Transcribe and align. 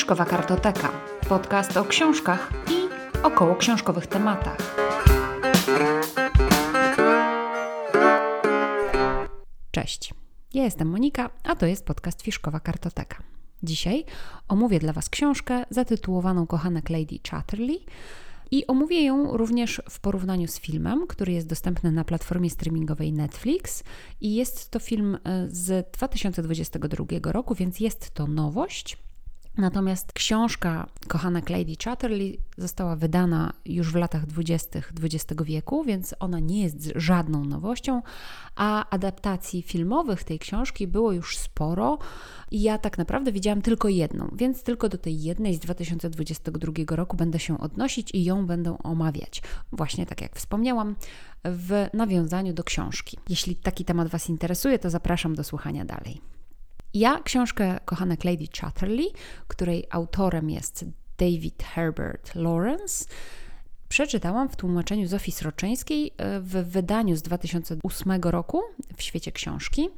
Fiszkowa 0.00 0.24
Kartoteka. 0.24 0.92
Podcast 1.28 1.76
o 1.76 1.84
książkach 1.84 2.52
i 2.70 2.88
około 3.22 3.56
książkowych 3.56 4.06
tematach. 4.06 4.76
Cześć. 9.70 10.14
Ja 10.54 10.64
jestem 10.64 10.88
Monika, 10.88 11.30
a 11.44 11.56
to 11.56 11.66
jest 11.66 11.86
podcast 11.86 12.22
Fiszkowa 12.22 12.60
Kartoteka. 12.60 13.22
Dzisiaj 13.62 14.04
omówię 14.48 14.78
dla 14.78 14.92
Was 14.92 15.08
książkę 15.08 15.64
zatytułowaną 15.70 16.46
Kochanek 16.46 16.90
Lady 16.90 17.18
Chatterley 17.30 17.84
i 18.50 18.66
omówię 18.66 19.04
ją 19.04 19.36
również 19.36 19.82
w 19.90 20.00
porównaniu 20.00 20.48
z 20.48 20.60
filmem, 20.60 21.06
który 21.06 21.32
jest 21.32 21.46
dostępny 21.46 21.92
na 21.92 22.04
platformie 22.04 22.50
streamingowej 22.50 23.12
Netflix 23.12 23.84
i 24.20 24.34
jest 24.34 24.70
to 24.70 24.78
film 24.78 25.18
e, 25.24 25.48
z 25.50 25.92
2022 25.92 27.32
roku, 27.32 27.54
więc 27.54 27.80
jest 27.80 28.10
to 28.10 28.26
nowość. 28.26 29.09
Natomiast 29.58 30.12
książka 30.12 30.86
Kochanek 31.08 31.50
Lady 31.50 31.72
Chatterley 31.84 32.38
została 32.58 32.96
wydana 32.96 33.52
już 33.64 33.92
w 33.92 33.94
latach 33.94 34.26
20. 34.26 34.78
XX 35.02 35.42
wieku, 35.44 35.84
więc 35.84 36.14
ona 36.20 36.38
nie 36.38 36.62
jest 36.62 36.92
żadną 36.96 37.44
nowością, 37.44 38.02
a 38.56 38.90
adaptacji 38.90 39.62
filmowych 39.62 40.24
tej 40.24 40.38
książki 40.38 40.86
było 40.86 41.12
już 41.12 41.38
sporo. 41.38 41.98
I 42.50 42.62
ja 42.62 42.78
tak 42.78 42.98
naprawdę 42.98 43.32
widziałam 43.32 43.62
tylko 43.62 43.88
jedną, 43.88 44.30
więc 44.36 44.62
tylko 44.62 44.88
do 44.88 44.98
tej 44.98 45.22
jednej 45.22 45.54
z 45.54 45.58
2022 45.58 46.96
roku 46.96 47.16
będę 47.16 47.38
się 47.38 47.58
odnosić 47.58 48.14
i 48.14 48.24
ją 48.24 48.46
będę 48.46 48.78
omawiać. 48.82 49.42
Właśnie 49.72 50.06
tak 50.06 50.20
jak 50.20 50.36
wspomniałam, 50.36 50.96
w 51.44 51.86
nawiązaniu 51.94 52.52
do 52.52 52.64
książki. 52.64 53.18
Jeśli 53.28 53.56
taki 53.56 53.84
temat 53.84 54.08
Was 54.08 54.28
interesuje, 54.28 54.78
to 54.78 54.90
zapraszam 54.90 55.34
do 55.34 55.44
słuchania 55.44 55.84
dalej. 55.84 56.20
Ja 56.94 57.20
książkę 57.24 57.78
Kochanek 57.84 58.24
Lady 58.24 58.44
Chatterley, 58.60 59.12
której 59.48 59.86
autorem 59.90 60.50
jest 60.50 60.84
David 61.18 61.62
Herbert 61.62 62.34
Lawrence, 62.34 63.04
przeczytałam 63.90 64.48
w 64.48 64.56
tłumaczeniu 64.56 65.06
Zofii 65.06 65.32
Sroczyńskiej 65.32 66.12
e, 66.16 66.40
w 66.40 66.50
wydaniu 66.50 67.16
z 67.16 67.22
2008 67.22 68.12
roku 68.22 68.62
w 68.96 69.02
świecie 69.02 69.32
książki. 69.32 69.88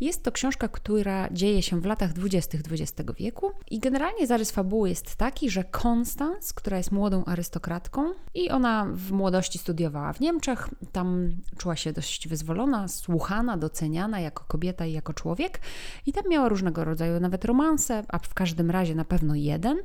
Jest 0.00 0.22
to 0.22 0.32
książka, 0.32 0.68
która 0.68 1.28
dzieje 1.30 1.62
się 1.62 1.80
w 1.80 1.86
latach 1.86 2.12
20. 2.12 2.58
XX 2.58 3.12
wieku 3.18 3.52
i 3.70 3.78
generalnie 3.78 4.26
zarys 4.26 4.50
fabuły 4.50 4.88
jest 4.88 5.16
taki, 5.16 5.50
że 5.50 5.64
Konstans, 5.64 6.52
która 6.52 6.76
jest 6.76 6.92
młodą 6.92 7.24
arystokratką 7.24 8.12
i 8.34 8.50
ona 8.50 8.86
w 8.92 9.12
młodości 9.12 9.58
studiowała 9.58 10.12
w 10.12 10.20
Niemczech, 10.20 10.68
tam 10.92 11.36
czuła 11.58 11.76
się 11.76 11.92
dość 11.92 12.28
wyzwolona, 12.28 12.88
słuchana, 12.88 13.56
doceniana 13.56 14.20
jako 14.20 14.44
kobieta 14.48 14.86
i 14.86 14.92
jako 14.92 15.14
człowiek 15.14 15.60
i 16.06 16.12
tam 16.12 16.24
miała 16.30 16.48
różnego 16.48 16.84
rodzaju 16.84 17.20
nawet 17.20 17.44
romanse, 17.44 18.02
a 18.08 18.18
w 18.18 18.34
każdym 18.34 18.70
razie 18.70 18.94
na 18.94 19.04
pewno 19.04 19.34
jeden. 19.34 19.78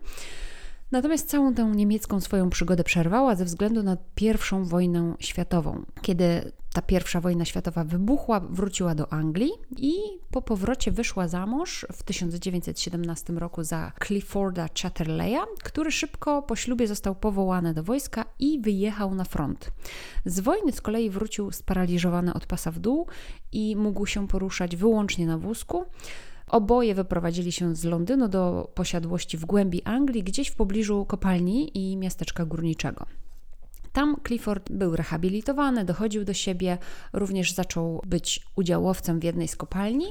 Natomiast 0.94 1.30
całą 1.30 1.54
tę 1.54 1.64
niemiecką 1.76 2.22
swoją 2.22 2.50
przygodę 2.50 2.84
przerwała 2.84 3.36
ze 3.36 3.46
względu 3.46 3.84
na 3.84 3.98
pierwszą 4.16 4.66
wojnę 4.66 5.16
światową. 5.20 5.86
Kiedy 6.02 6.52
ta 6.74 6.82
pierwsza 6.82 7.22
wojna 7.22 7.46
światowa 7.46 7.84
wybuchła, 7.84 8.40
wróciła 8.40 8.96
do 8.96 9.14
Anglii 9.14 9.52
i 9.78 9.94
po 10.32 10.42
powrocie 10.42 10.92
wyszła 10.92 11.28
za 11.28 11.46
mąż 11.46 11.86
w 11.94 12.04
1917 12.04 13.34
roku 13.34 13.64
za 13.64 13.92
Clifforda 14.08 14.68
Chatterleya, 14.82 15.40
który 15.64 15.92
szybko 15.92 16.42
po 16.42 16.56
ślubie 16.56 16.88
został 16.88 17.16
powołany 17.16 17.74
do 17.74 17.84
wojska 17.84 18.26
i 18.40 18.60
wyjechał 18.62 19.16
na 19.16 19.24
front. 19.24 19.72
Z 20.26 20.40
wojny 20.40 20.72
z 20.72 20.82
kolei 20.82 21.10
wrócił 21.10 21.52
sparaliżowany 21.52 22.34
od 22.34 22.46
pasa 22.46 22.72
w 22.72 22.80
dół 22.80 23.08
i 23.52 23.76
mógł 23.76 24.06
się 24.06 24.28
poruszać 24.28 24.76
wyłącznie 24.76 25.28
na 25.28 25.38
wózku. 25.38 25.86
Oboje 26.48 26.96
wyprowadzili 26.96 27.52
się 27.52 27.76
z 27.76 27.84
Londynu 27.84 28.28
do 28.28 28.72
posiadłości 28.76 29.38
w 29.38 29.46
głębi 29.46 29.84
Anglii, 29.84 30.24
gdzieś 30.24 30.48
w 30.48 30.56
pobliżu 30.56 31.06
kopalni 31.06 31.78
i 31.78 31.98
miasteczka 31.98 32.46
górniczego. 32.46 33.06
Tam 33.94 34.16
Clifford 34.28 34.72
był 34.72 34.96
rehabilitowany, 34.96 35.86
dochodził 35.86 36.24
do 36.26 36.34
siebie, 36.34 36.78
również 37.14 37.54
zaczął 37.54 38.02
być 38.08 38.46
udziałowcem 38.56 39.20
w 39.20 39.24
jednej 39.24 39.48
z 39.48 39.56
kopalni, 39.56 40.06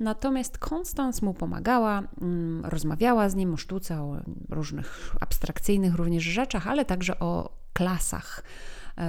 natomiast 0.00 0.58
Constance 0.72 1.26
mu 1.26 1.34
pomagała, 1.34 2.02
mm, 2.20 2.64
rozmawiała 2.64 3.28
z 3.28 3.34
nim 3.34 3.54
o 3.54 3.56
sztuce, 3.56 4.02
o 4.02 4.16
różnych 4.50 5.16
abstrakcyjnych 5.20 5.94
również 5.94 6.24
rzeczach, 6.24 6.66
ale 6.66 6.84
także 6.84 7.18
o 7.18 7.52
klasach, 7.72 8.42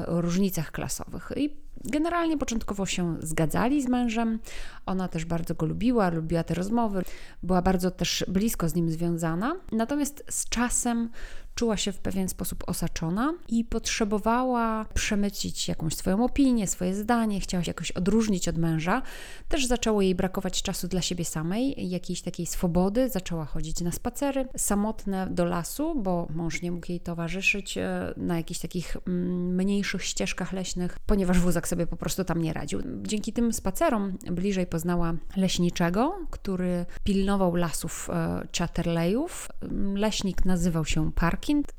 różnicach 0.08 0.72
klasowych. 0.72 1.32
I 1.36 1.70
Generalnie 1.86 2.38
początkowo 2.38 2.86
się 2.86 3.18
zgadzali 3.20 3.82
z 3.82 3.88
mężem, 3.88 4.40
ona 4.86 5.08
też 5.08 5.26
bardzo 5.26 5.56
go 5.56 5.66
lubiła, 5.66 6.10
lubiła 6.10 6.44
te 6.44 6.54
rozmowy, 6.54 7.04
była 7.44 7.62
bardzo 7.62 7.92
też 7.92 8.26
blisko 8.28 8.70
z 8.70 8.76
nim 8.76 8.90
związana. 8.90 9.56
Natomiast 9.72 10.24
z 10.30 10.50
czasem 10.50 11.10
czuła 11.60 11.78
się 11.78 11.92
w 11.92 12.00
pewien 12.00 12.30
sposób 12.30 12.64
osaczona 12.68 13.34
i 13.48 13.66
potrzebowała 13.66 14.86
przemycić 14.94 15.68
jakąś 15.68 15.96
swoją 15.96 16.26
opinię, 16.26 16.68
swoje 16.68 16.96
zdanie, 16.96 17.40
chciała 17.40 17.64
się 17.64 17.70
jakoś 17.70 17.92
odróżnić 17.92 18.48
od 18.48 18.58
męża. 18.58 19.02
Też 19.48 19.66
zaczęło 19.66 20.02
jej 20.02 20.16
brakować 20.16 20.62
czasu 20.62 20.88
dla 20.88 21.02
siebie 21.02 21.26
samej, 21.26 21.90
jakiejś 21.90 22.22
takiej 22.22 22.46
swobody, 22.46 23.10
zaczęła 23.10 23.46
chodzić 23.46 23.82
na 23.82 23.92
spacery 23.92 24.48
samotne 24.58 25.28
do 25.32 25.46
lasu, 25.46 25.96
bo 25.96 26.28
mąż 26.36 26.62
nie 26.62 26.72
mógł 26.72 26.86
jej 26.90 27.00
towarzyszyć 27.00 27.78
e, 27.78 28.14
na 28.18 28.38
jakichś 28.38 28.60
takich 28.60 28.98
mm, 29.08 29.56
mniejszych 29.56 30.04
ścieżkach 30.04 30.54
leśnych, 30.54 30.98
ponieważ 31.06 31.40
wózek 31.40 31.68
sobie 31.68 31.88
po 31.88 31.98
prostu 31.98 32.24
tam 32.24 32.42
nie 32.42 32.54
radził. 32.54 32.82
Dzięki 33.02 33.34
tym 33.34 33.54
spacerom 33.54 34.18
bliżej 34.32 34.68
poznała 34.68 35.14
leśniczego, 35.36 36.16
który 36.30 36.86
pilnował 37.04 37.56
lasów 37.56 38.10
e, 38.10 38.48
Chatterleyów. 38.58 39.50
Leśnik 39.96 40.46
nazywał 40.46 40.86
się 40.86 41.12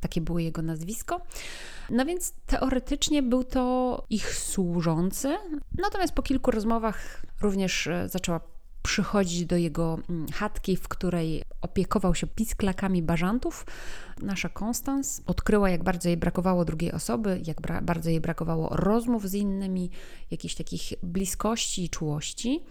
Takie 0.00 0.20
było 0.20 0.38
jego 0.38 0.62
nazwisko. 0.62 1.20
No 1.90 2.06
więc 2.06 2.32
teoretycznie 2.46 3.22
był 3.22 3.44
to 3.44 4.04
ich 4.10 4.34
służący, 4.34 5.36
natomiast 5.78 6.12
po 6.12 6.22
kilku 6.22 6.50
rozmowach 6.50 7.22
również 7.40 7.86
e, 7.86 8.08
zaczęła 8.08 8.40
przychodzić 8.82 9.46
do 9.46 9.56
jego 9.56 9.98
mm, 10.10 10.26
chatki, 10.28 10.76
w 10.76 10.88
której 10.88 11.44
opiekował 11.60 12.14
się 12.14 12.26
pisklakami 12.26 13.02
bażantów. 13.02 13.66
Nasza 14.22 14.48
Konstans 14.48 15.22
odkryła, 15.26 15.70
jak 15.70 15.82
bardzo 15.82 16.08
jej 16.08 16.16
brakowało 16.16 16.64
drugiej 16.64 16.92
osoby, 16.92 17.40
jak 17.46 17.60
bra 17.60 17.82
bardzo 17.82 18.10
jej 18.10 18.20
brakowało 18.20 18.68
rozmów 18.68 19.28
z 19.28 19.34
innymi, 19.34 19.90
jakichś 20.30 20.54
takich 20.54 20.92
bliskości 21.02 21.84
i 21.84 21.90
czułości. 21.90 22.62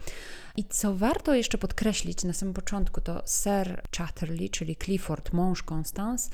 I 0.58 0.66
co 0.66 0.96
warto 0.96 1.36
jeszcze 1.36 1.58
podkreślić 1.58 2.24
na 2.24 2.34
samym 2.34 2.54
początku, 2.54 3.02
to 3.02 3.24
Sir 3.26 3.82
Chatterley, 3.98 4.50
czyli 4.50 4.76
Clifford, 4.76 5.34
mąż 5.34 5.64
Konstans, 5.64 6.30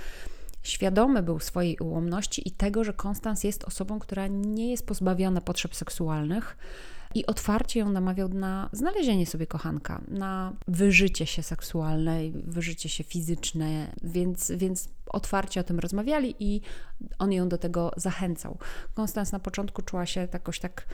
świadomy 0.66 1.24
był 1.24 1.40
swojej 1.40 1.78
ułomności 1.78 2.48
i 2.48 2.52
tego, 2.52 2.84
że 2.84 2.94
Konstans 2.94 3.44
jest 3.44 3.64
osobą, 3.64 4.00
która 4.00 4.28
nie 4.28 4.72
jest 4.72 4.88
pozbawiona 4.88 5.42
potrzeb 5.42 5.76
seksualnych 5.76 6.58
i 7.16 7.26
otwarcie 7.26 7.80
ją 7.80 7.90
namawiał 7.90 8.30
na 8.30 8.70
znalezienie 8.72 9.26
sobie 9.26 9.48
kochanka, 9.48 10.02
na 10.08 10.54
wyżycie 10.68 11.26
się 11.26 11.44
seksualne, 11.44 12.20
wyżycie 12.34 12.90
się 12.90 13.04
fizyczne, 13.04 13.92
więc, 14.04 14.52
więc 14.52 14.90
otwarcie 15.06 15.60
o 15.60 15.64
tym 15.64 15.80
rozmawiali 15.80 16.36
i 16.40 16.62
on 17.20 17.32
ją 17.32 17.50
do 17.50 17.58
tego 17.58 17.92
zachęcał. 17.98 18.58
Konstans 18.94 19.32
na 19.32 19.40
początku 19.40 19.82
czuła 19.82 20.06
się 20.06 20.28
jakoś 20.34 20.60
tak 20.60 20.88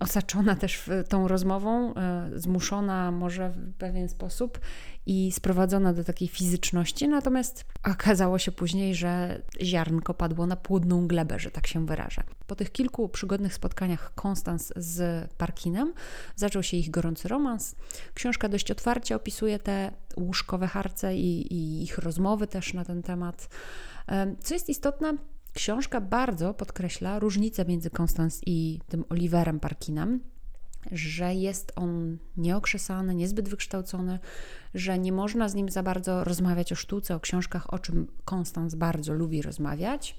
osaczona 0.00 0.56
też 0.56 0.90
tą 1.08 1.28
rozmową, 1.28 1.94
e, 1.94 2.30
zmuszona 2.34 3.12
może 3.12 3.50
w 3.50 3.74
pewien 3.74 4.08
sposób 4.08 4.60
i 5.06 5.32
sprowadzona 5.32 5.92
do 5.92 6.04
takiej 6.04 6.28
fizyczności, 6.28 7.08
natomiast 7.08 7.64
okazało 7.92 8.38
się 8.38 8.52
później, 8.52 8.94
że 8.94 9.42
ziarnko 9.62 10.14
padło 10.14 10.46
na 10.46 10.56
płodną 10.56 11.06
glebę, 11.06 11.38
że 11.38 11.50
tak 11.50 11.66
się 11.66 11.86
wyrażę. 11.86 12.22
Po 12.46 12.56
tych 12.56 12.72
kilku 12.72 13.08
przygodnych 13.08 13.54
spotkaniach 13.54 14.14
Konstans 14.14 14.72
z 14.76 15.28
Parkinem 15.32 15.92
zaczął 16.36 16.62
się 16.62 16.76
ich 16.76 16.90
gorący 16.90 17.28
romans. 17.28 17.76
Książka 18.14 18.48
dość 18.48 18.70
otwarcie 18.70 19.16
opisuje 19.16 19.58
te 19.58 19.92
łóżkowe 20.16 20.66
harce 20.66 21.16
i, 21.16 21.54
i 21.54 21.82
ich 21.82 21.98
rozmowy 21.98 22.46
też 22.46 22.74
na 22.74 22.84
ten 22.84 23.02
temat. 23.02 23.48
E, 24.08 24.34
co 24.42 24.54
jest 24.54 24.68
istotne, 24.68 25.16
Książka 25.54 26.00
bardzo 26.00 26.54
podkreśla 26.54 27.18
różnicę 27.18 27.64
między 27.64 27.90
Konstans 27.90 28.40
i 28.46 28.80
tym 28.88 29.04
Oliverem 29.08 29.60
Parkinem, 29.60 30.20
że 30.92 31.34
jest 31.34 31.72
on 31.76 32.18
nieokrzesany, 32.36 33.14
niezbyt 33.14 33.48
wykształcony, 33.48 34.18
że 34.74 34.98
nie 34.98 35.12
można 35.12 35.48
z 35.48 35.54
nim 35.54 35.68
za 35.68 35.82
bardzo 35.82 36.24
rozmawiać 36.24 36.72
o 36.72 36.76
sztuce, 36.76 37.14
o 37.14 37.20
książkach, 37.20 37.74
o 37.74 37.78
czym 37.78 38.06
Konstans 38.24 38.74
bardzo 38.74 39.12
lubi 39.12 39.42
rozmawiać. 39.42 40.16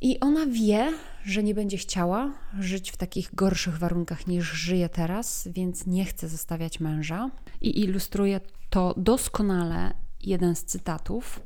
I 0.00 0.20
ona 0.20 0.46
wie, 0.46 0.92
że 1.24 1.42
nie 1.42 1.54
będzie 1.54 1.76
chciała 1.76 2.32
żyć 2.60 2.90
w 2.90 2.96
takich 2.96 3.34
gorszych 3.34 3.78
warunkach 3.78 4.26
niż 4.26 4.52
żyje 4.52 4.88
teraz, 4.88 5.48
więc 5.52 5.86
nie 5.86 6.04
chce 6.04 6.28
zostawiać 6.28 6.80
męża. 6.80 7.30
I 7.60 7.80
ilustruje 7.80 8.40
to 8.70 8.94
doskonale 8.96 9.94
jeden 10.20 10.56
z 10.56 10.64
cytatów. 10.64 11.40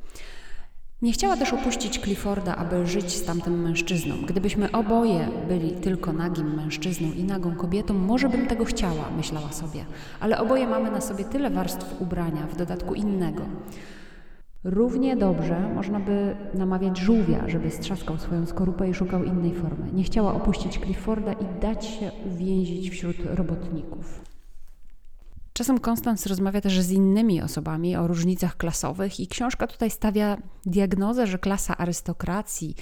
Nie 1.05 1.13
chciała 1.13 1.37
też 1.37 1.53
opuścić 1.53 2.01
Clifforda, 2.01 2.57
aby 2.57 2.87
żyć 2.87 3.13
z 3.13 3.25
tamtym 3.25 3.63
mężczyzną. 3.63 4.15
Gdybyśmy 4.27 4.73
oboje 4.73 5.29
byli 5.49 5.71
tylko 5.71 6.13
nagim 6.13 6.55
mężczyzną 6.55 7.13
i 7.13 7.25
nagą 7.25 7.55
kobietą, 7.55 7.95
może 7.95 8.29
bym 8.29 8.47
tego 8.47 8.65
chciała, 8.65 9.11
myślała 9.17 9.53
sobie. 9.53 9.85
Ale 10.21 10.39
oboje 10.39 10.67
mamy 10.67 10.91
na 10.91 11.01
sobie 11.01 11.25
tyle 11.25 11.51
warstw 11.51 12.01
ubrania, 12.01 12.47
w 12.47 12.57
dodatku 12.57 12.95
innego. 12.95 13.43
Równie 14.65 15.17
dobrze 15.17 15.71
można 15.75 16.01
by 16.01 16.37
namawiać 16.55 16.99
żółwia, 16.99 17.49
żeby 17.49 17.71
strzaskał 17.71 18.19
swoją 18.19 18.47
skorupę 18.47 18.89
i 18.89 18.95
szukał 18.95 19.25
innej 19.25 19.55
formy. 19.55 19.93
Nie 19.93 20.05
chciała 20.05 20.35
opuścić 20.35 20.79
Clifforda 20.79 21.33
i 21.33 21.61
dać 21.61 21.87
się 21.87 22.11
uwięzić 22.27 22.91
wśród 22.91 23.17
robotników. 23.25 24.34
Czasem 25.57 25.81
Konstans 25.81 26.27
rozmawia 26.27 26.61
też 26.61 26.81
z 26.81 26.91
innymi 26.91 27.43
osobami 27.43 27.97
o 27.97 28.07
różnicach 28.07 28.57
klasowych, 28.57 29.21
i 29.21 29.29
książka 29.29 29.67
tutaj 29.67 29.91
stawia 29.91 30.37
diagnozę, 30.67 31.27
że 31.27 31.39
klasa 31.39 31.77
arystokracji, 31.77 32.75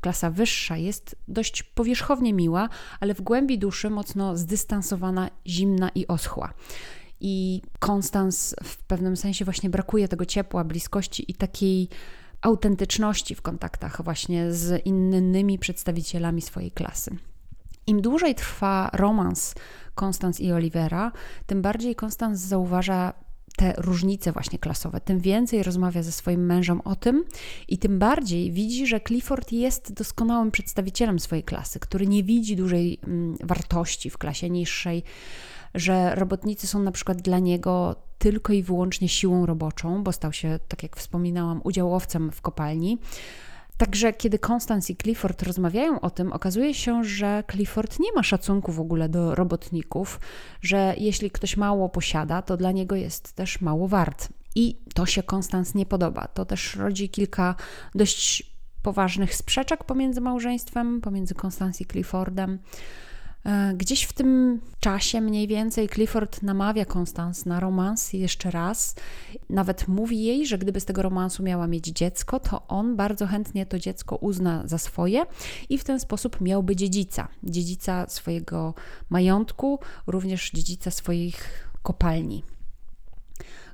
klasa 0.00 0.30
wyższa 0.30 0.76
jest 0.76 1.16
dość 1.28 1.62
powierzchownie 1.62 2.32
miła, 2.32 2.68
ale 3.00 3.14
w 3.14 3.20
głębi 3.20 3.58
duszy 3.58 3.90
mocno 3.90 4.36
zdystansowana, 4.36 5.30
zimna 5.46 5.88
i 5.94 6.06
oschła. 6.06 6.54
I 7.20 7.62
Konstans 7.78 8.54
w 8.64 8.76
pewnym 8.76 9.16
sensie 9.16 9.44
właśnie 9.44 9.70
brakuje 9.70 10.08
tego 10.08 10.24
ciepła, 10.24 10.64
bliskości 10.64 11.30
i 11.30 11.34
takiej 11.34 11.88
autentyczności 12.40 13.34
w 13.34 13.42
kontaktach 13.42 14.04
właśnie 14.04 14.52
z 14.52 14.86
innymi 14.86 15.58
przedstawicielami 15.58 16.42
swojej 16.42 16.70
klasy. 16.70 17.16
Im 17.86 18.02
dłużej 18.02 18.34
trwa 18.34 18.90
romans 18.92 19.54
Konstans 19.94 20.40
i 20.40 20.52
Olivera, 20.52 21.12
tym 21.46 21.62
bardziej 21.62 21.94
Konstans 21.94 22.40
zauważa 22.40 23.12
te 23.56 23.74
różnice 23.78 24.32
właśnie 24.32 24.58
klasowe, 24.58 25.00
tym 25.00 25.20
więcej 25.20 25.62
rozmawia 25.62 26.02
ze 26.02 26.12
swoim 26.12 26.46
mężem 26.46 26.80
o 26.80 26.96
tym 26.96 27.24
i 27.68 27.78
tym 27.78 27.98
bardziej 27.98 28.52
widzi, 28.52 28.86
że 28.86 29.00
Clifford 29.00 29.52
jest 29.52 29.92
doskonałym 29.92 30.50
przedstawicielem 30.50 31.18
swojej 31.18 31.44
klasy, 31.44 31.80
który 31.80 32.06
nie 32.06 32.22
widzi 32.22 32.56
dużej 32.56 32.98
mm, 33.04 33.36
wartości 33.42 34.10
w 34.10 34.18
klasie 34.18 34.50
niższej, 34.50 35.02
że 35.74 36.14
robotnicy 36.14 36.66
są 36.66 36.82
na 36.82 36.92
przykład 36.92 37.22
dla 37.22 37.38
niego 37.38 37.96
tylko 38.18 38.52
i 38.52 38.62
wyłącznie 38.62 39.08
siłą 39.08 39.46
roboczą, 39.46 40.04
bo 40.04 40.12
stał 40.12 40.32
się, 40.32 40.58
tak 40.68 40.82
jak 40.82 40.96
wspominałam, 40.96 41.60
udziałowcem 41.64 42.32
w 42.32 42.40
kopalni. 42.40 42.98
Także 43.78 44.12
kiedy 44.12 44.38
Constance 44.38 44.92
i 44.92 44.96
Clifford 44.96 45.42
rozmawiają 45.42 46.00
o 46.00 46.10
tym, 46.10 46.32
okazuje 46.32 46.74
się, 46.74 47.04
że 47.04 47.44
Clifford 47.50 47.98
nie 48.00 48.12
ma 48.12 48.22
szacunku 48.22 48.72
w 48.72 48.80
ogóle 48.80 49.08
do 49.08 49.34
robotników, 49.34 50.20
że 50.62 50.94
jeśli 50.98 51.30
ktoś 51.30 51.56
mało 51.56 51.88
posiada, 51.88 52.42
to 52.42 52.56
dla 52.56 52.72
niego 52.72 52.96
jest 52.96 53.32
też 53.32 53.60
mało 53.60 53.88
wart. 53.88 54.28
I 54.54 54.78
to 54.94 55.06
się 55.06 55.22
Constance 55.22 55.78
nie 55.78 55.86
podoba. 55.86 56.28
To 56.28 56.44
też 56.44 56.76
rodzi 56.76 57.08
kilka 57.08 57.54
dość 57.94 58.56
poważnych 58.82 59.34
sprzeczek 59.34 59.84
pomiędzy 59.84 60.20
małżeństwem, 60.20 61.00
pomiędzy 61.00 61.34
Constance 61.44 61.84
i 61.84 61.86
Cliffordem. 61.86 62.58
E, 63.46 63.74
gdzieś 63.74 64.02
w 64.02 64.12
tym 64.12 64.60
czasie 64.80 65.20
mniej 65.20 65.46
więcej 65.48 65.88
Clifford 65.88 66.42
namawia 66.42 66.84
Constance 66.84 67.48
na 67.48 67.60
romans 67.60 68.12
jeszcze 68.12 68.50
raz. 68.50 68.94
Nawet 69.50 69.88
mówi 69.88 70.22
jej, 70.22 70.46
że 70.46 70.58
gdyby 70.58 70.80
z 70.80 70.84
tego 70.84 71.02
romansu 71.02 71.42
miała 71.42 71.66
mieć 71.66 71.86
dziecko, 71.86 72.40
to 72.40 72.68
on 72.68 72.96
bardzo 72.96 73.26
chętnie 73.26 73.66
to 73.66 73.78
dziecko 73.78 74.16
uzna 74.16 74.62
za 74.64 74.78
swoje 74.78 75.26
i 75.68 75.78
w 75.78 75.84
ten 75.84 76.00
sposób 76.00 76.40
miałby 76.40 76.76
dziedzica. 76.76 77.28
Dziedzica 77.42 78.06
swojego 78.08 78.74
majątku, 79.10 79.78
również 80.06 80.50
dziedzica 80.50 80.90
swoich 80.90 81.68
kopalni. 81.82 82.44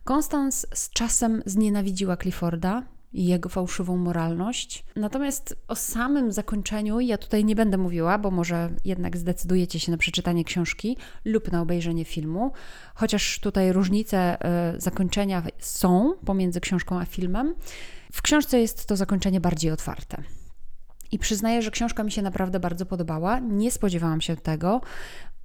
Konstans 0.04 0.66
z 0.74 0.90
czasem 0.90 1.42
znienawidziła 1.46 2.16
Clifforda, 2.16 2.82
i 3.12 3.26
jego 3.26 3.48
fałszywą 3.48 3.96
moralność. 3.96 4.84
Natomiast 4.96 5.56
o 5.68 5.76
samym 5.76 6.32
zakończeniu 6.32 7.00
ja 7.00 7.18
tutaj 7.18 7.44
nie 7.44 7.56
będę 7.56 7.78
mówiła, 7.78 8.18
bo 8.18 8.30
może 8.30 8.70
jednak 8.84 9.16
zdecydujecie 9.16 9.80
się 9.80 9.92
na 9.92 9.98
przeczytanie 9.98 10.44
książki 10.44 10.96
lub 11.24 11.52
na 11.52 11.60
obejrzenie 11.60 12.04
filmu, 12.04 12.52
chociaż 12.94 13.40
tutaj 13.40 13.72
różnice 13.72 14.38
y, 14.76 14.80
zakończenia 14.80 15.42
są 15.58 16.12
pomiędzy 16.24 16.60
książką 16.60 17.00
a 17.00 17.04
filmem. 17.04 17.54
W 18.12 18.22
książce 18.22 18.60
jest 18.60 18.86
to 18.86 18.96
zakończenie 18.96 19.40
bardziej 19.40 19.70
otwarte. 19.70 20.22
I 21.12 21.18
przyznaję, 21.18 21.62
że 21.62 21.70
książka 21.70 22.04
mi 22.04 22.12
się 22.12 22.22
naprawdę 22.22 22.60
bardzo 22.60 22.86
podobała. 22.86 23.38
Nie 23.38 23.70
spodziewałam 23.70 24.20
się 24.20 24.36
tego. 24.36 24.80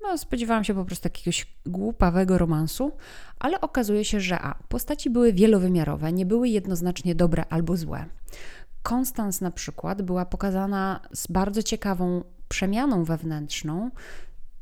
No, 0.08 0.18
spodziewałam 0.18 0.64
się 0.64 0.74
po 0.74 0.86
prostu 0.86 1.06
jakiegoś 1.06 1.48
głupawego 1.66 2.38
romansu, 2.38 2.92
ale 3.40 3.62
okazuje 3.62 4.06
się, 4.06 4.20
że 4.20 4.40
a, 4.40 4.56
postaci 4.68 5.10
były 5.10 5.34
wielowymiarowe, 5.34 6.14
nie 6.14 6.26
były 6.26 6.50
jednoznacznie 6.50 7.16
dobre 7.16 7.46
albo 7.50 7.78
złe. 7.78 8.06
Konstans 8.84 9.42
na 9.42 9.52
przykład 9.52 10.02
była 10.02 10.26
pokazana 10.26 11.00
z 11.14 11.28
bardzo 11.28 11.64
ciekawą 11.64 12.24
przemianą 12.50 13.04
wewnętrzną, 13.04 13.92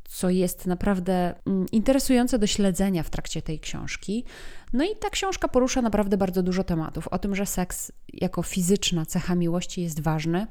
co 0.08 0.30
jest 0.30 0.66
naprawdę 0.66 1.34
mm, 1.46 1.66
interesujące 1.72 2.38
do 2.38 2.46
śledzenia 2.46 3.02
w 3.02 3.10
trakcie 3.10 3.42
tej 3.42 3.60
książki. 3.60 4.24
No 4.72 4.84
i 4.84 4.88
ta 5.00 5.10
książka 5.10 5.48
porusza 5.48 5.82
naprawdę 5.82 6.16
bardzo 6.16 6.42
dużo 6.42 6.64
tematów. 6.64 7.08
O 7.08 7.18
tym, 7.18 7.34
że 7.34 7.46
seks 7.46 7.92
jako 8.12 8.42
fizyczna 8.42 9.06
cecha 9.06 9.34
miłości 9.34 9.82
jest 9.82 10.00
ważny, 10.00 10.46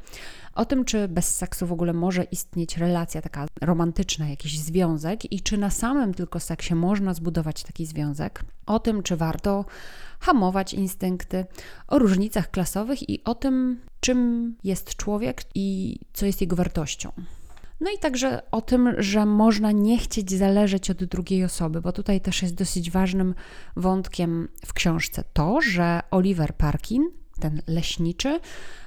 o 0.53 0.65
tym, 0.65 0.85
czy 0.85 1.07
bez 1.07 1.35
seksu 1.35 1.67
w 1.67 1.71
ogóle 1.71 1.93
może 1.93 2.23
istnieć 2.23 2.77
relacja 2.77 3.21
taka 3.21 3.47
romantyczna, 3.61 4.29
jakiś 4.29 4.59
związek 4.59 5.31
i 5.31 5.41
czy 5.41 5.57
na 5.57 5.69
samym 5.69 6.13
tylko 6.13 6.39
seksie 6.39 6.75
można 6.75 7.13
zbudować 7.13 7.63
taki 7.63 7.85
związek, 7.85 8.43
o 8.65 8.79
tym, 8.79 9.03
czy 9.03 9.15
warto 9.17 9.65
hamować 10.19 10.73
instynkty, 10.73 11.45
o 11.87 11.99
różnicach 11.99 12.51
klasowych 12.51 13.09
i 13.09 13.23
o 13.23 13.35
tym, 13.35 13.81
czym 13.99 14.55
jest 14.63 14.95
człowiek 14.95 15.41
i 15.55 15.99
co 16.13 16.25
jest 16.25 16.41
jego 16.41 16.55
wartością. 16.55 17.11
No 17.79 17.91
i 17.91 17.99
także 17.99 18.41
o 18.51 18.61
tym, 18.61 18.93
że 18.97 19.25
można 19.25 19.71
nie 19.71 19.97
chcieć 19.97 20.31
zależeć 20.31 20.89
od 20.89 21.03
drugiej 21.03 21.43
osoby, 21.43 21.81
bo 21.81 21.91
tutaj 21.91 22.21
też 22.21 22.41
jest 22.41 22.55
dosyć 22.55 22.91
ważnym 22.91 23.35
wątkiem 23.75 24.47
w 24.65 24.73
książce 24.73 25.23
to, 25.33 25.61
że 25.61 25.99
Oliver 26.11 26.53
Parkin, 26.53 27.09
ten 27.39 27.61
leśniczy, 27.67 28.39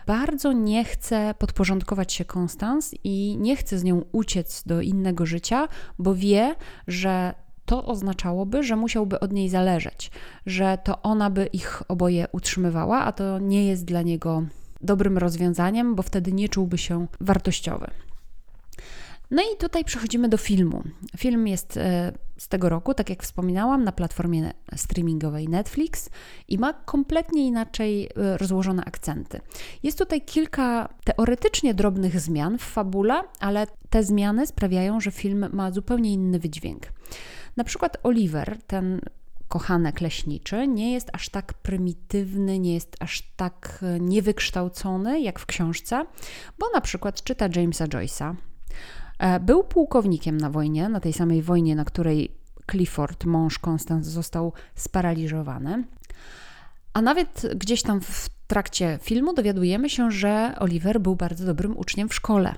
bardzo 0.07 0.53
nie 0.53 0.85
chce 0.85 1.35
podporządkować 1.39 2.13
się 2.13 2.25
Konstans 2.25 2.95
i 3.05 3.37
nie 3.41 3.57
chce 3.57 3.79
z 3.79 3.85
nią 3.85 4.03
uciec 4.13 4.63
do 4.67 4.81
innego 4.81 5.27
życia, 5.27 5.69
bo 5.99 6.15
wie, 6.15 6.55
że 6.87 7.35
to 7.65 7.85
oznaczałoby, 7.85 8.63
że 8.63 8.77
musiałby 8.77 9.21
od 9.21 9.33
niej 9.33 9.49
zależeć, 9.49 10.11
że 10.47 10.79
to 10.85 11.03
ona 11.03 11.31
by 11.31 11.47
ich 11.47 11.83
oboje 11.89 12.27
utrzymywała, 12.33 13.01
a 13.01 13.13
to 13.13 13.39
nie 13.39 13.67
jest 13.67 13.85
dla 13.85 14.03
niego 14.03 14.43
dobrym 14.81 15.19
rozwiązaniem, 15.19 15.95
bo 15.95 16.03
wtedy 16.03 16.33
nie 16.33 16.49
czułby 16.49 16.79
się 16.79 17.07
wartościowy. 17.21 17.91
No 19.31 19.43
i 19.43 19.57
tutaj 19.57 19.85
przechodzimy 19.85 20.29
do 20.29 20.37
filmu. 20.37 20.83
Film 21.17 21.47
jest 21.47 21.77
e, 21.77 22.13
z 22.39 22.49
tego 22.49 22.69
roku, 22.69 22.95
tak 22.95 23.11
jak 23.11 23.23
wspominałam, 23.23 23.85
na 23.85 23.93
platformie 23.93 24.53
streamingowej 24.77 25.49
Netflix 25.49 26.11
i 26.49 26.59
ma 26.59 26.73
kompletnie 26.73 27.47
inaczej 27.47 28.07
e, 28.07 28.39
rozłożone 28.39 28.85
akcenty. 28.85 29.41
Jest 29.83 29.99
tutaj 29.99 30.23
kilka 30.23 30.89
teoretycznie 31.05 31.75
drobnych 31.75 32.21
zmian 32.21 32.59
w 32.59 32.63
fabule, 32.63 33.23
ale 33.41 33.67
te 33.91 34.05
zmiany 34.05 34.47
sprawiają, 34.47 35.01
że 35.01 35.11
film 35.11 35.47
ma 35.53 35.71
zupełnie 35.71 36.13
inny 36.13 36.39
wydźwięk. 36.39 36.93
Na 37.57 37.65
przykład 37.65 37.97
Oliver, 38.03 38.59
ten 38.67 39.01
kochanek 39.49 40.01
leśniczy, 40.01 40.67
nie 40.67 40.93
jest 40.93 41.11
aż 41.13 41.29
tak 41.29 41.55
prymitywny, 41.55 42.59
nie 42.59 42.75
jest 42.75 42.97
aż 43.01 43.23
tak 43.37 43.79
e, 43.83 44.01
niewykształcony 44.01 45.21
jak 45.21 45.39
w 45.39 45.47
książce, 45.47 46.05
bo 46.59 46.67
na 46.75 46.81
przykład 46.81 47.23
czyta 47.23 47.49
Jamesa 47.57 47.87
Joyce'a, 47.87 48.35
był 49.41 49.65
pułkownikiem 49.65 50.39
na 50.39 50.51
wojnie, 50.51 50.89
na 50.89 51.01
tej 51.01 51.13
samej 51.13 51.43
wojnie, 51.43 51.77
na 51.77 51.85
której 51.85 52.31
Clifford, 52.71 53.25
mąż 53.25 53.59
Constance, 53.67 54.11
został 54.11 54.53
sparaliżowany. 54.75 55.85
A 56.93 57.03
nawet 57.03 57.43
gdzieś 57.57 57.83
tam 57.83 58.01
w 58.01 58.29
trakcie 58.47 58.99
filmu 59.03 59.35
dowiadujemy 59.35 59.91
się, 59.91 60.11
że 60.11 60.55
Oliver 60.59 61.01
był 61.01 61.17
bardzo 61.17 61.47
dobrym 61.47 61.79
uczniem 61.79 62.09
w 62.09 62.15
szkole. 62.15 62.55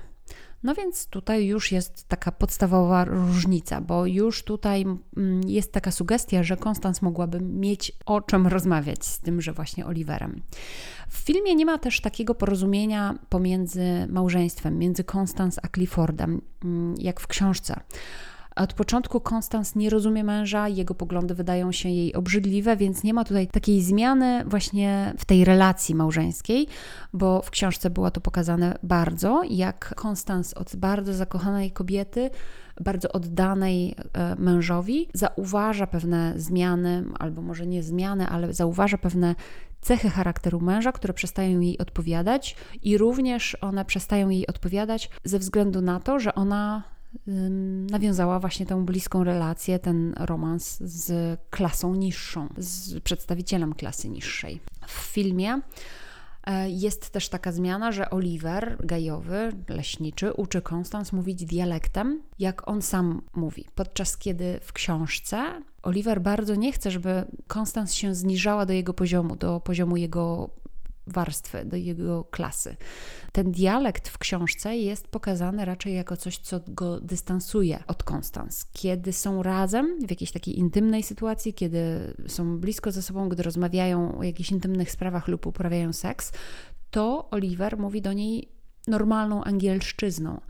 No 0.63 0.75
więc 0.75 1.07
tutaj 1.07 1.45
już 1.45 1.71
jest 1.71 2.07
taka 2.07 2.31
podstawowa 2.31 3.05
różnica, 3.05 3.81
bo 3.81 4.05
już 4.05 4.43
tutaj 4.43 4.81
mm, 5.17 5.41
jest 5.47 5.71
taka 5.71 5.91
sugestia, 5.91 6.43
że 6.43 6.57
Konstans 6.57 7.01
mogłaby 7.01 7.39
mieć 7.39 7.91
o 8.05 8.21
czym 8.21 8.47
rozmawiać 8.47 9.05
z 9.05 9.19
tymże 9.19 9.53
właśnie 9.53 9.85
Oliverem. 9.85 10.41
W 11.09 11.17
filmie 11.17 11.55
nie 11.55 11.65
ma 11.65 11.77
też 11.77 12.01
takiego 12.01 12.35
porozumienia 12.35 13.15
pomiędzy 13.29 14.07
małżeństwem, 14.09 14.77
między 14.77 15.03
Konstans 15.03 15.59
a 15.63 15.67
Cliffordem, 15.67 16.41
mm, 16.63 16.95
jak 16.97 17.19
w 17.19 17.27
książce. 17.27 17.79
Od 18.55 18.73
początku 18.73 19.21
Konstans 19.21 19.75
nie 19.75 19.89
rozumie 19.89 20.23
męża, 20.23 20.67
jego 20.67 20.95
poglądy 20.95 21.35
wydają 21.35 21.71
się 21.71 21.89
jej 21.89 22.13
obrzydliwe, 22.13 22.77
więc 22.77 23.03
nie 23.03 23.13
ma 23.13 23.23
tutaj 23.23 23.47
takiej 23.47 23.81
zmiany 23.81 24.43
właśnie 24.47 25.13
w 25.17 25.25
tej 25.25 25.45
relacji 25.45 25.95
małżeńskiej, 25.95 26.67
bo 27.13 27.41
w 27.41 27.51
książce 27.51 27.89
było 27.89 28.11
to 28.11 28.21
pokazane 28.21 28.77
bardzo, 28.83 29.41
jak 29.49 29.95
Konstans 29.95 30.53
od 30.53 30.75
bardzo 30.75 31.13
zakochanej 31.13 31.71
kobiety 31.71 32.29
bardzo 32.81 33.11
oddanej 33.11 33.95
e, 34.13 34.35
mężowi, 34.35 35.07
zauważa 35.13 35.87
pewne 35.87 36.33
zmiany, 36.35 37.05
albo 37.19 37.41
może 37.41 37.67
nie 37.67 37.83
zmiany, 37.83 38.27
ale 38.27 38.53
zauważa 38.53 38.97
pewne 38.97 39.35
cechy 39.81 40.09
charakteru 40.09 40.61
męża, 40.61 40.91
które 40.91 41.13
przestają 41.13 41.59
jej 41.59 41.77
odpowiadać, 41.77 42.55
i 42.83 42.97
również 42.97 43.57
one 43.61 43.85
przestają 43.85 44.29
jej 44.29 44.47
odpowiadać 44.47 45.09
ze 45.23 45.39
względu 45.39 45.81
na 45.81 45.99
to, 45.99 46.19
że 46.19 46.35
ona 46.35 46.83
nawiązała 47.91 48.39
właśnie 48.39 48.65
tą 48.65 48.85
bliską 48.85 49.23
relację, 49.23 49.79
ten 49.79 50.13
romans 50.17 50.79
z 50.79 51.39
klasą 51.49 51.95
niższą, 51.95 52.47
z 52.57 52.99
przedstawicielem 52.99 53.73
klasy 53.73 54.09
niższej. 54.09 54.59
W 54.87 54.91
filmie 54.91 55.61
e, 56.43 56.69
jest 56.69 57.09
też 57.09 57.29
taka 57.29 57.51
zmiana, 57.51 57.91
że 57.91 58.09
Oliver, 58.09 58.77
gejowy, 58.79 59.51
leśniczy, 59.69 60.33
uczy 60.33 60.61
Konstans 60.61 61.13
mówić 61.13 61.45
dialektem, 61.45 62.21
jak 62.39 62.67
on 62.67 62.81
sam 62.81 63.21
mówi. 63.35 63.65
Podczas 63.75 64.17
kiedy 64.17 64.59
w 64.61 64.73
książce 64.73 65.61
Oliver 65.83 66.21
bardzo 66.21 66.55
nie 66.55 66.71
chce, 66.71 66.91
żeby 66.91 67.25
Konstans 67.47 67.93
się 67.93 68.15
zniżała 68.15 68.65
do 68.65 68.73
jego 68.73 68.93
poziomu, 68.93 69.35
do 69.35 69.59
poziomu 69.59 69.97
jego 69.97 70.49
warstwy, 71.07 71.65
do 71.65 71.77
jego 71.77 72.23
klasy. 72.23 72.75
Ten 73.31 73.51
dialekt 73.51 74.09
w 74.09 74.17
książce 74.17 74.77
jest 74.77 75.07
pokazany 75.07 75.65
raczej 75.65 75.95
jako 75.95 76.17
coś, 76.17 76.37
co 76.37 76.59
go 76.67 76.99
dystansuje 76.99 77.83
od 77.87 78.03
Konstans. 78.03 78.65
Kiedy 78.73 79.13
są 79.13 79.43
razem 79.43 79.99
w 80.07 80.09
jakiejś 80.09 80.31
takiej 80.31 80.59
intymnej 80.59 81.03
sytuacji, 81.03 81.53
kiedy 81.53 82.13
są 82.27 82.57
blisko 82.57 82.91
ze 82.91 83.01
sobą, 83.01 83.29
gdy 83.29 83.43
rozmawiają 83.43 84.17
o 84.17 84.23
jakichś 84.23 84.51
intymnych 84.51 84.91
sprawach 84.91 85.27
lub 85.27 85.47
uprawiają 85.47 85.93
seks, 85.93 86.31
to 86.91 87.29
Oliver 87.29 87.77
mówi 87.77 88.01
do 88.01 88.13
niej 88.13 88.47
normalną 88.87 89.43
angielszczyzną. 89.43 90.41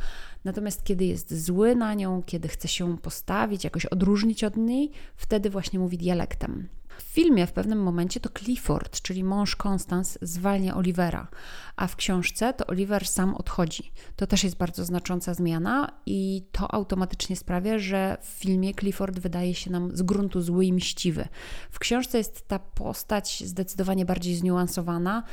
Natomiast 0.43 0.83
kiedy 0.83 1.05
jest 1.05 1.45
zły 1.45 1.75
na 1.75 1.93
nią, 1.93 2.23
kiedy 2.25 2.47
chce 2.47 2.67
się 2.67 2.97
postawić, 2.97 3.63
jakoś 3.63 3.85
odróżnić 3.85 4.43
od 4.43 4.57
niej, 4.57 4.91
wtedy 5.15 5.49
właśnie 5.49 5.79
mówi 5.79 5.97
dialektem. 5.97 6.67
W 6.97 7.03
filmie 7.03 7.47
w 7.47 7.51
pewnym 7.51 7.83
momencie 7.83 8.19
to 8.19 8.29
Clifford, 8.29 9.01
czyli 9.01 9.23
mąż 9.23 9.55
Constance, 9.65 10.19
zwalnia 10.21 10.75
Olivera, 10.75 11.27
a 11.75 11.87
w 11.87 11.95
książce 11.95 12.53
to 12.53 12.67
Oliver 12.67 13.07
sam 13.07 13.35
odchodzi. 13.35 13.91
To 14.15 14.27
też 14.27 14.43
jest 14.43 14.57
bardzo 14.57 14.85
znacząca 14.85 15.33
zmiana 15.33 15.91
i 16.05 16.43
to 16.51 16.73
automatycznie 16.73 17.35
sprawia, 17.35 17.79
że 17.79 18.17
w 18.21 18.27
filmie 18.27 18.73
Clifford 18.73 19.19
wydaje 19.19 19.55
się 19.55 19.71
nam 19.71 19.95
z 19.97 20.01
gruntu 20.01 20.41
zły 20.41 20.65
i 20.65 20.73
mściwy. 20.73 21.27
W 21.71 21.79
książce 21.79 22.17
jest 22.17 22.47
ta 22.47 22.59
postać 22.59 23.43
zdecydowanie 23.45 24.05
bardziej 24.05 24.35
zniuansowana 24.35 25.23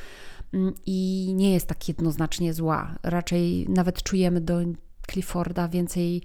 mm, 0.52 0.74
i 0.86 1.32
nie 1.34 1.52
jest 1.52 1.66
tak 1.66 1.88
jednoznacznie 1.88 2.54
zła. 2.54 2.98
Raczej 3.02 3.66
nawet 3.68 4.02
czujemy 4.02 4.40
do 4.40 4.60
Clifforda 5.10 5.68
więcej 5.68 6.22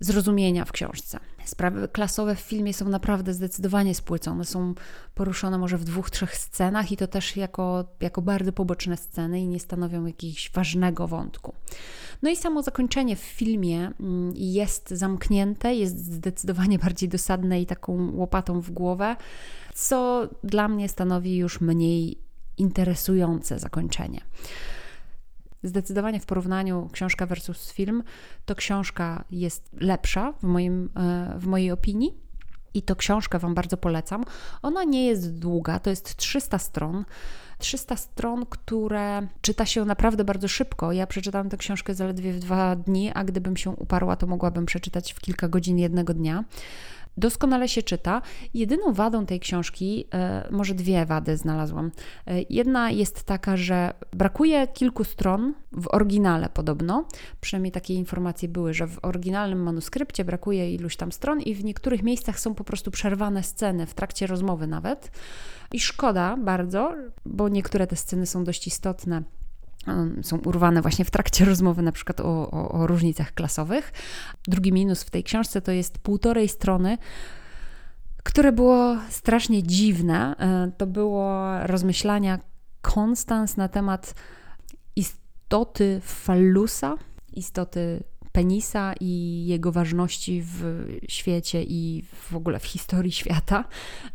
zrozumienia 0.00 0.64
w 0.64 0.72
książce. 0.72 1.20
Sprawy 1.50 1.88
klasowe 1.88 2.34
w 2.34 2.40
filmie 2.40 2.74
są 2.74 2.88
naprawdę 2.88 3.34
zdecydowanie 3.34 3.94
spłycone, 3.94 4.44
są 4.44 4.74
poruszone 5.14 5.58
może 5.58 5.78
w 5.78 5.84
dwóch, 5.84 6.10
trzech 6.10 6.36
scenach 6.36 6.92
i 6.92 6.96
to 6.96 7.06
też 7.06 7.36
jako, 7.36 7.84
jako 8.00 8.22
bardzo 8.22 8.52
poboczne 8.52 8.96
sceny 8.96 9.40
i 9.40 9.46
nie 9.46 9.60
stanowią 9.60 10.06
jakiegoś 10.06 10.50
ważnego 10.54 11.08
wątku. 11.08 11.54
No 12.22 12.30
i 12.30 12.36
samo 12.36 12.62
zakończenie 12.62 13.16
w 13.16 13.20
filmie 13.20 13.92
mm, 14.00 14.32
jest 14.36 14.90
zamknięte, 14.90 15.74
jest 15.74 16.04
zdecydowanie 16.04 16.78
bardziej 16.84 17.08
dosadne 17.08 17.60
i 17.60 17.66
taką 17.66 18.12
łopatą 18.14 18.60
w 18.60 18.70
głowę, 18.70 19.16
co 19.74 20.28
dla 20.44 20.68
mnie 20.68 20.88
stanowi 20.88 21.36
już 21.36 21.60
mniej 21.60 22.18
interesujące 22.58 23.58
zakończenie. 23.58 24.20
Zdecydowanie 25.62 26.20
w 26.20 26.26
porównaniu 26.26 26.88
książka 26.92 27.26
versus 27.26 27.72
film, 27.72 28.02
to 28.44 28.54
książka 28.54 29.24
jest 29.30 29.70
lepsza 29.80 30.32
w, 30.32 30.42
moim, 30.42 30.90
e, 30.96 31.34
w 31.38 31.46
mojej 31.46 31.70
opinii. 31.70 32.14
I 32.74 32.82
to 32.82 32.96
książkę 32.96 33.38
Wam 33.38 33.54
bardzo 33.54 33.76
polecam. 33.76 34.24
Ona 34.62 34.84
nie 34.84 35.06
jest 35.06 35.38
długa, 35.38 35.78
to 35.78 35.90
jest 35.90 36.16
300 36.16 36.58
stron. 36.58 37.04
300 37.58 37.96
stron, 37.96 38.46
które 38.46 39.26
czyta 39.40 39.66
się 39.66 39.84
naprawdę 39.84 40.24
bardzo 40.24 40.48
szybko. 40.48 40.92
Ja 40.92 41.06
przeczytałam 41.06 41.48
tę 41.48 41.56
książkę 41.56 41.94
zaledwie 41.94 42.32
w 42.32 42.38
dwa 42.38 42.76
dni, 42.76 43.10
a 43.14 43.24
gdybym 43.24 43.56
się 43.56 43.70
uparła, 43.70 44.16
to 44.16 44.26
mogłabym 44.26 44.66
przeczytać 44.66 45.12
w 45.12 45.20
kilka 45.20 45.48
godzin 45.48 45.78
jednego 45.78 46.14
dnia 46.14 46.44
doskonale 47.20 47.68
się 47.68 47.82
czyta. 47.82 48.22
Jedyną 48.54 48.92
wadą 48.92 49.26
tej 49.26 49.40
książki, 49.40 50.06
e, 50.14 50.48
może 50.50 50.74
dwie 50.74 51.06
wady 51.06 51.36
znalazłam. 51.36 51.90
E, 52.26 52.42
jedna 52.50 52.90
jest 52.90 53.24
taka, 53.24 53.56
że 53.56 53.94
brakuje 54.12 54.68
kilku 54.68 55.04
stron 55.04 55.54
w 55.72 55.88
oryginale 55.94 56.48
podobno. 56.48 57.04
Przynajmniej 57.40 57.72
takie 57.72 57.94
informacje 57.94 58.48
były, 58.48 58.74
że 58.74 58.86
w 58.86 58.98
oryginalnym 59.02 59.62
manuskrypcie 59.62 60.24
brakuje 60.24 60.74
iluś 60.74 60.96
tam 60.96 61.12
stron 61.12 61.40
i 61.40 61.54
w 61.54 61.64
niektórych 61.64 62.02
miejscach 62.02 62.40
są 62.40 62.54
po 62.54 62.64
prostu 62.64 62.90
przerwane 62.90 63.42
sceny 63.42 63.86
w 63.86 63.94
trakcie 63.94 64.26
rozmowy 64.26 64.66
nawet. 64.66 65.10
I 65.72 65.80
szkoda 65.80 66.36
bardzo, 66.36 66.94
bo 67.26 67.48
niektóre 67.48 67.86
te 67.86 67.96
sceny 67.96 68.26
są 68.26 68.44
dość 68.44 68.66
istotne 68.66 69.22
są 70.22 70.38
urwane 70.38 70.82
właśnie 70.82 71.04
w 71.04 71.10
trakcie 71.10 71.44
rozmowy, 71.52 71.82
na 71.82 71.92
przykład 71.92 72.20
o, 72.20 72.50
o, 72.50 72.72
o, 72.72 72.86
różnicach 72.86 73.34
klasowych. 73.34 73.92
Drugi 74.48 74.72
minus 74.72 75.02
w 75.02 75.10
tej 75.10 75.24
książce 75.24 75.60
to 75.60 75.72
jest 75.72 75.98
półtorej 75.98 76.48
strony, 76.48 76.98
które 78.22 78.52
było 78.52 78.96
strasznie 79.08 79.62
dziwne. 79.62 80.36
E, 80.38 80.72
to 80.76 80.86
było 80.86 81.58
rozmyślania 81.66 82.38
Konstans 82.82 83.56
na 83.56 83.68
temat 83.68 84.14
istoty 84.96 86.00
fallusa, 86.04 86.96
istoty 87.32 88.02
penisa 88.32 88.94
i 89.00 89.44
jego 89.46 89.72
ważności 89.72 90.42
w 90.44 90.86
świecie 91.08 91.62
i 91.62 92.04
w 92.12 92.36
ogóle 92.36 92.58
w 92.58 92.64
historii 92.64 93.12
świata. 93.12 93.64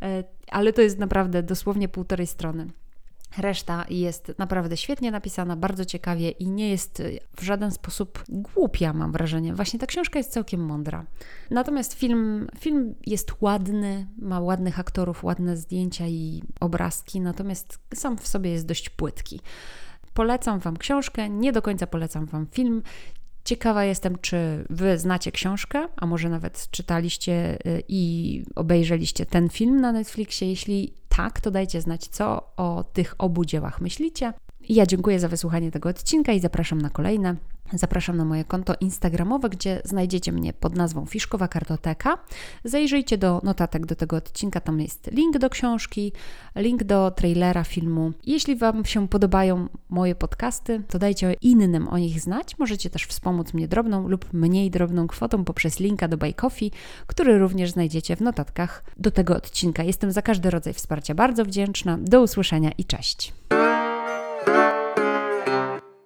E, 0.02 0.24
ale 0.52 0.74
to 0.74 0.82
jest 0.82 1.00
naprawdę 1.00 1.44
dosłownie 1.44 1.88
półtorej 1.90 2.28
strony. 2.28 2.68
Reszta 3.38 3.86
jest 3.90 4.34
naprawdę 4.38 4.78
świetnie 4.78 5.12
napisana, 5.12 5.56
bardzo 5.56 5.86
ciekawie 5.86 6.30
i 6.30 6.50
nie 6.50 6.70
jest 6.70 7.04
w 7.38 7.44
żaden 7.44 7.72
sposób 7.72 8.24
głupia, 8.30 8.94
mam 8.94 9.12
wrażenie. 9.12 9.54
Właśnie 9.54 9.80
ta 9.80 9.86
książka 9.86 10.20
jest 10.20 10.32
całkiem 10.32 10.66
mądra. 10.66 11.06
Natomiast 11.52 11.94
film, 11.94 12.48
film 12.60 12.96
jest 13.06 13.32
ładny, 13.42 14.08
ma 14.18 14.40
ładnych 14.40 14.80
aktorów, 14.80 15.24
ładne 15.24 15.58
zdjęcia 15.58 16.08
i 16.08 16.44
obrazki, 16.60 17.22
natomiast 17.22 17.80
sam 17.94 18.18
w 18.18 18.28
sobie 18.28 18.52
jest 18.52 18.66
dość 18.66 18.90
płytki. 18.90 19.42
Polecam 20.14 20.60
Wam 20.60 20.78
książkę, 20.78 21.30
nie 21.30 21.52
do 21.52 21.62
końca 21.62 21.88
polecam 21.88 22.26
Wam 22.26 22.48
film. 22.52 22.84
Ciekawa 23.46 23.86
jestem, 23.86 24.18
czy 24.22 24.66
Wy 24.70 24.98
znacie 24.98 25.32
książkę, 25.32 25.88
a 25.96 26.06
może 26.06 26.30
nawet 26.30 26.68
czytaliście 26.72 27.58
y, 27.68 27.84
i 27.88 28.44
obejrzeliście 28.56 29.26
ten 29.26 29.50
film 29.50 29.82
na 29.82 29.92
Netflixie. 29.92 30.50
Jeśli 30.50 30.94
tak, 31.10 31.42
to 31.42 31.52
dajcie 31.52 31.82
znać, 31.82 32.08
co 32.08 32.52
o 32.58 32.86
tych 32.94 33.16
obu 33.18 33.46
dziełach 33.46 33.82
myślicie. 33.82 34.34
Ja 34.70 34.86
dziękuję 34.86 35.20
za 35.20 35.28
wysłuchanie 35.28 35.72
tego 35.72 35.90
odcinka 35.90 36.32
i 36.32 36.40
zapraszam 36.40 36.82
na 36.82 36.90
kolejne. 36.90 37.36
Zapraszam 37.76 38.18
na 38.18 38.26
moje 38.26 38.44
konto 38.44 38.74
Instagramowe, 38.80 39.50
gdzie 39.50 39.82
znajdziecie 39.84 40.32
mnie 40.32 40.54
pod 40.54 40.76
nazwą 40.76 41.06
Fiszkowa 41.06 41.48
Kartoteka. 41.48 42.18
Zajrzyjcie 42.64 43.18
do 43.18 43.42
notatek 43.44 43.86
do 43.86 43.96
tego 43.96 44.16
odcinka, 44.16 44.60
tam 44.60 44.82
jest 44.82 45.12
link 45.12 45.38
do 45.38 45.50
książki, 45.50 46.12
link 46.56 46.84
do 46.84 47.12
trailera 47.12 47.64
filmu. 47.64 48.12
Jeśli 48.26 48.56
Wam 48.56 48.86
się 48.86 49.08
podobają 49.08 49.68
moje 49.90 50.16
podcasty, 50.16 50.82
to 50.88 51.00
dajcie 51.00 51.34
innym 51.42 51.88
o 51.88 51.98
nich 51.98 52.22
znać. 52.22 52.58
Możecie 52.58 52.90
też 52.90 53.06
wspomóc 53.06 53.54
mnie 53.54 53.68
drobną 53.68 54.08
lub 54.08 54.34
mniej 54.34 54.72
drobną 54.72 55.08
kwotą 55.08 55.44
poprzez 55.44 55.80
linka 55.80 56.08
do 56.08 56.18
Buy 56.18 56.34
Coffee, 56.34 56.72
który 57.08 57.40
również 57.40 57.72
znajdziecie 57.72 58.16
w 58.16 58.22
notatkach 58.22 58.84
do 58.98 59.12
tego 59.12 59.36
odcinka. 59.36 59.84
Jestem 59.84 60.12
za 60.12 60.22
każdy 60.22 60.50
rodzaj 60.50 60.74
wsparcia 60.74 61.16
bardzo 61.16 61.46
wdzięczna. 61.46 61.98
Do 62.02 62.22
usłyszenia 62.22 62.72
i 62.78 62.86
cześć. 62.86 63.34